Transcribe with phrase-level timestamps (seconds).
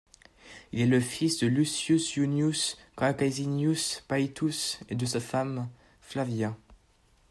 [0.71, 5.69] Il est le fils de Lucius Junius Caesennius Paetus et de sa femme
[6.01, 6.57] Flavia.